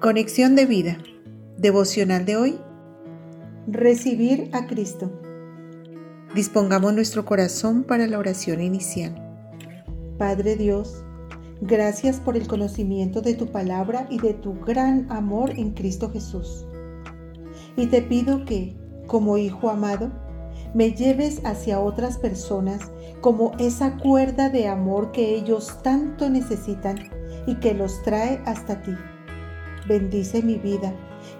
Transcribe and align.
Conexión 0.00 0.56
de 0.56 0.64
vida. 0.64 0.96
Devocional 1.58 2.24
de 2.24 2.38
hoy. 2.38 2.58
Recibir 3.66 4.48
a 4.54 4.66
Cristo. 4.66 5.12
Dispongamos 6.34 6.94
nuestro 6.94 7.26
corazón 7.26 7.84
para 7.84 8.06
la 8.06 8.18
oración 8.18 8.62
inicial. 8.62 9.14
Padre 10.16 10.56
Dios, 10.56 11.04
gracias 11.60 12.18
por 12.18 12.38
el 12.38 12.48
conocimiento 12.48 13.20
de 13.20 13.34
tu 13.34 13.48
palabra 13.48 14.06
y 14.08 14.18
de 14.18 14.32
tu 14.32 14.58
gran 14.60 15.06
amor 15.12 15.50
en 15.50 15.72
Cristo 15.72 16.10
Jesús. 16.10 16.64
Y 17.76 17.88
te 17.88 18.00
pido 18.00 18.46
que, 18.46 18.74
como 19.06 19.36
Hijo 19.36 19.68
amado, 19.68 20.10
me 20.72 20.92
lleves 20.92 21.42
hacia 21.44 21.78
otras 21.78 22.16
personas 22.16 22.90
como 23.20 23.52
esa 23.58 23.98
cuerda 23.98 24.48
de 24.48 24.66
amor 24.66 25.12
que 25.12 25.34
ellos 25.34 25.76
tanto 25.82 26.30
necesitan 26.30 26.96
y 27.46 27.56
que 27.56 27.74
los 27.74 28.02
trae 28.02 28.40
hasta 28.46 28.80
ti 28.80 28.94
bendice 29.86 30.42
mi 30.42 30.56
vida 30.56 30.92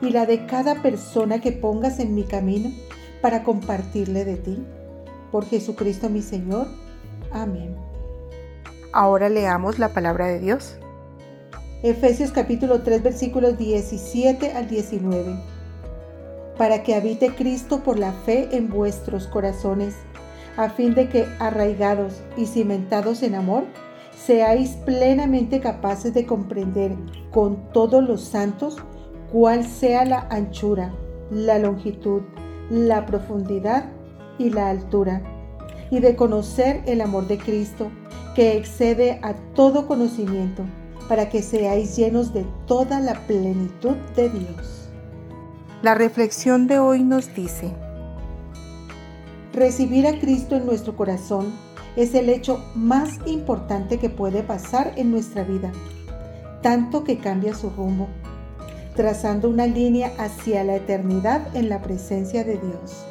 y 0.03 0.11
la 0.11 0.27
de 0.27 0.47
cada 0.47 0.83
persona 0.83 1.41
que 1.41 1.53
pongas 1.53 1.99
en 1.99 2.15
mi 2.15 2.25
camino 2.25 2.71
para 3.21 3.43
compartirle 3.43 4.25
de 4.25 4.37
ti. 4.37 4.65
Por 5.31 5.47
Jesucristo 5.47 6.09
mi 6.09 6.23
Señor. 6.23 6.67
Amén. 7.31 7.77
Ahora 8.93 9.29
leamos 9.29 9.79
la 9.79 9.91
palabra 9.91 10.27
de 10.27 10.41
Dios. 10.41 10.77
Efesios 11.83 12.33
capítulo 12.33 12.83
3 12.83 13.03
versículos 13.03 13.57
17 13.57 14.53
al 14.53 14.69
19. 14.69 15.37
Para 16.59 16.83
que 16.83 16.95
habite 16.95 17.35
Cristo 17.35 17.83
por 17.83 17.99
la 17.99 18.13
fe 18.13 18.49
en 18.53 18.69
vuestros 18.69 19.27
corazones, 19.27 19.95
a 20.57 20.69
fin 20.69 20.95
de 20.95 21.09
que 21.09 21.27
arraigados 21.39 22.21
y 22.37 22.47
cimentados 22.47 23.23
en 23.23 23.35
amor, 23.35 23.65
seáis 24.15 24.73
plenamente 24.85 25.61
capaces 25.61 26.13
de 26.13 26.27
comprender 26.27 26.93
con 27.31 27.71
todos 27.73 28.07
los 28.07 28.23
santos 28.23 28.77
cuál 29.33 29.65
sea 29.65 30.05
la 30.05 30.27
anchura, 30.31 30.93
la 31.31 31.59
longitud, 31.59 32.23
la 32.71 33.07
profundidad 33.07 33.91
y 34.39 34.51
la 34.51 34.71
altura, 34.71 35.23
y 35.91 36.01
de 36.01 36.17
conocer 36.17 36.83
el 36.87 37.01
amor 37.01 37.27
de 37.27 37.39
Cristo, 37.39 37.91
que 38.35 38.57
excede 38.57 39.21
a 39.23 39.35
todo 39.55 39.87
conocimiento, 39.87 40.65
para 41.09 41.29
que 41.29 41.43
seáis 41.43 41.97
llenos 41.97 42.33
de 42.33 42.47
toda 42.67 43.01
la 43.01 43.15
plenitud 43.27 43.97
de 44.15 44.29
Dios. 44.29 44.89
La 45.83 45.95
reflexión 45.95 46.67
de 46.67 46.79
hoy 46.79 47.03
nos 47.03 47.35
dice, 47.35 47.73
recibir 49.53 50.07
a 50.07 50.19
Cristo 50.21 50.57
en 50.57 50.67
nuestro 50.67 50.97
corazón 50.97 51.53
es 51.97 52.15
el 52.15 52.29
hecho 52.29 52.63
más 52.75 53.19
importante 53.27 53.99
que 53.99 54.09
puede 54.09 54.43
pasar 54.43 54.93
en 54.97 55.11
nuestra 55.11 55.43
vida, 55.43 55.73
tanto 56.63 57.05
que 57.05 57.19
cambia 57.19 57.55
su 57.55 57.71
rumbo, 57.71 58.09
trazando 58.95 59.49
una 59.49 59.67
línea 59.67 60.13
hacia 60.19 60.65
la 60.65 60.77
eternidad 60.77 61.43
en 61.55 61.69
la 61.69 61.83
presencia 61.83 62.45
de 62.45 62.59
Dios. 62.59 63.05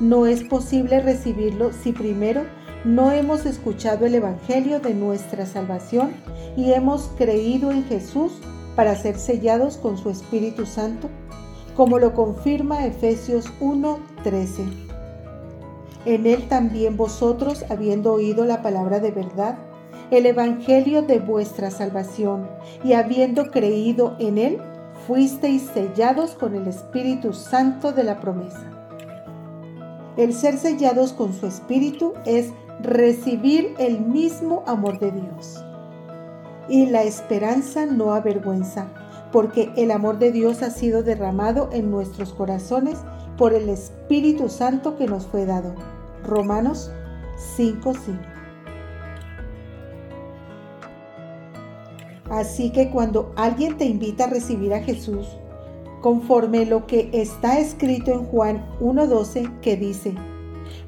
No 0.00 0.26
es 0.26 0.42
posible 0.42 1.00
recibirlo 1.00 1.72
si 1.72 1.92
primero 1.92 2.44
no 2.84 3.12
hemos 3.12 3.46
escuchado 3.46 4.06
el 4.06 4.14
Evangelio 4.14 4.80
de 4.80 4.94
nuestra 4.94 5.46
salvación 5.46 6.12
y 6.56 6.72
hemos 6.72 7.10
creído 7.16 7.70
en 7.70 7.84
Jesús 7.84 8.32
para 8.74 8.96
ser 8.96 9.16
sellados 9.16 9.76
con 9.76 9.96
su 9.96 10.10
Espíritu 10.10 10.66
Santo, 10.66 11.08
como 11.76 11.98
lo 11.98 12.14
confirma 12.14 12.86
Efesios 12.86 13.46
1:13 13.60 14.92
en 16.04 16.26
él 16.26 16.48
también 16.48 16.96
vosotros, 16.96 17.64
habiendo 17.70 18.12
oído 18.12 18.44
la 18.44 18.60
palabra 18.60 18.98
de 18.98 19.12
verdad, 19.12 19.56
el 20.10 20.26
Evangelio 20.26 21.02
de 21.02 21.18
vuestra 21.18 21.70
salvación, 21.70 22.48
y 22.84 22.92
habiendo 22.92 23.50
creído 23.50 24.16
en 24.18 24.38
él, 24.38 24.58
fuisteis 25.06 25.62
sellados 25.62 26.32
con 26.32 26.54
el 26.54 26.66
Espíritu 26.68 27.32
Santo 27.32 27.92
de 27.92 28.04
la 28.04 28.20
promesa. 28.20 28.70
El 30.16 30.34
ser 30.34 30.58
sellados 30.58 31.12
con 31.12 31.32
su 31.32 31.46
Espíritu 31.46 32.12
es 32.26 32.52
recibir 32.82 33.74
el 33.78 34.00
mismo 34.00 34.62
amor 34.66 34.98
de 34.98 35.12
Dios. 35.12 35.64
Y 36.68 36.86
la 36.86 37.02
esperanza 37.02 37.86
no 37.86 38.12
avergüenza, 38.12 38.88
porque 39.32 39.70
el 39.76 39.90
amor 39.90 40.18
de 40.18 40.30
Dios 40.30 40.62
ha 40.62 40.70
sido 40.70 41.02
derramado 41.02 41.70
en 41.72 41.90
nuestros 41.90 42.34
corazones 42.34 42.98
por 43.38 43.54
el 43.54 43.68
Espíritu 43.70 44.48
Santo 44.48 44.96
que 44.96 45.06
nos 45.06 45.26
fue 45.26 45.46
dado. 45.46 45.74
Romanos 46.24 46.92
5:5. 47.56 48.31
Así 52.32 52.70
que 52.70 52.88
cuando 52.88 53.30
alguien 53.36 53.76
te 53.76 53.84
invita 53.84 54.24
a 54.24 54.30
recibir 54.30 54.72
a 54.72 54.82
Jesús, 54.82 55.28
conforme 56.00 56.64
lo 56.64 56.86
que 56.86 57.10
está 57.12 57.58
escrito 57.58 58.10
en 58.10 58.24
Juan 58.24 58.66
1:12 58.80 59.60
que 59.60 59.76
dice, 59.76 60.14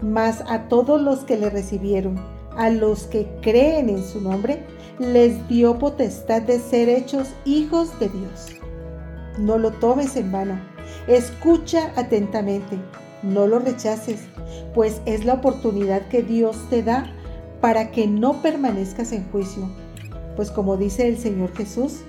mas 0.01 0.43
a 0.49 0.69
todos 0.69 1.01
los 1.01 1.21
que 1.21 1.37
le 1.37 1.51
recibieron, 1.51 2.17
a 2.57 2.71
los 2.71 3.05
que 3.05 3.29
creen 3.43 3.91
en 3.91 4.03
su 4.03 4.23
nombre, 4.23 4.65
les 4.99 5.47
dio 5.47 5.79
potestad 5.79 6.41
de 6.41 6.59
ser 6.59 6.89
hechos 6.89 7.29
hijos 7.45 8.01
de 8.01 8.09
Dios. 8.09 8.49
No 9.39 9.59
lo 9.59 9.71
tomes 9.73 10.17
en 10.17 10.33
vano, 10.33 10.59
escucha 11.07 11.93
atentamente 11.95 12.79
no 13.25 13.47
lo 13.47 13.59
rechaces, 13.59 14.21
pues 14.75 15.01
es 15.07 15.25
la 15.25 15.35
oportunidad 15.35 16.09
que 16.09 16.23
Dios 16.23 16.57
te 16.69 16.83
da 16.83 17.11
para 17.61 17.91
que 17.91 18.07
no 18.07 18.43
permanezcas 18.43 19.13
en 19.13 19.25
juicio. 19.31 19.69
Pues 20.37 20.51
como 20.51 20.77
dice 20.77 21.09
el 21.09 21.19
Señor 21.19 21.55
Jesús, 21.55 22.01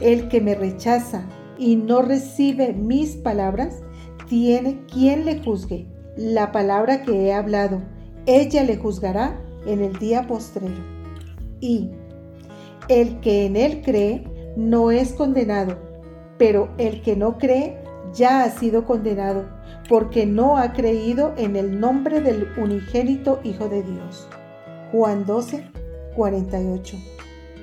el 0.00 0.28
que 0.28 0.40
me 0.40 0.54
rechaza 0.54 1.24
y 1.58 1.76
no 1.76 2.02
recibe 2.02 2.72
mis 2.72 3.16
palabras, 3.16 3.82
tiene 4.28 4.84
quien 4.92 5.24
le 5.24 5.42
juzgue. 5.42 5.86
La 6.16 6.52
palabra 6.52 7.02
que 7.02 7.26
he 7.26 7.32
hablado, 7.32 7.82
ella 8.26 8.62
le 8.64 8.76
juzgará 8.76 9.40
en 9.66 9.80
el 9.80 9.98
día 9.98 10.26
postrero. 10.26 10.74
Y 11.60 11.90
el 12.88 13.20
que 13.20 13.46
en 13.46 13.56
él 13.56 13.82
cree 13.82 14.24
no 14.56 14.90
es 14.90 15.12
condenado, 15.12 15.78
pero 16.38 16.70
el 16.78 17.02
que 17.02 17.16
no 17.16 17.38
cree 17.38 17.78
ya 18.12 18.44
ha 18.44 18.50
sido 18.50 18.84
condenado 18.84 19.44
porque 19.88 20.26
no 20.26 20.56
ha 20.56 20.72
creído 20.72 21.34
en 21.36 21.56
el 21.56 21.78
nombre 21.78 22.20
del 22.20 22.48
unigénito 22.56 23.40
Hijo 23.44 23.68
de 23.68 23.82
Dios. 23.82 24.28
Juan 24.92 25.26
12, 25.26 25.64
48, 26.16 26.96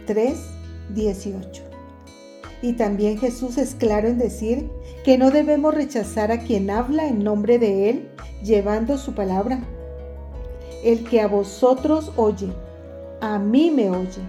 3, 0.06 0.38
18. 0.94 1.64
Y 2.62 2.74
también 2.74 3.18
Jesús 3.18 3.58
es 3.58 3.76
claro 3.76 4.08
en 4.08 4.18
decir 4.18 4.70
que 5.04 5.18
no 5.18 5.32
debemos 5.32 5.74
rechazar 5.74 6.32
a 6.32 6.40
quien 6.40 6.70
habla 6.70 7.08
en 7.08 7.24
nombre 7.24 7.58
de 7.58 7.90
Él, 7.90 8.10
llevando 8.44 8.98
su 8.98 9.14
palabra. 9.14 9.60
El 10.84 11.04
que 11.04 11.22
a 11.22 11.28
vosotros 11.28 12.12
oye, 12.18 12.48
a 13.20 13.40
mí 13.40 13.72
me 13.72 13.90
oye, 13.90 14.22